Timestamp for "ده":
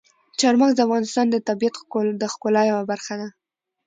3.21-3.27